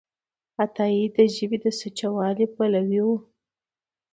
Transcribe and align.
عطایي 0.63 1.03
د 1.15 1.17
ژبې 1.35 1.57
د 1.63 1.65
سوچهوالي 1.79 2.45
پلوی 2.55 2.99
و. 3.05 3.07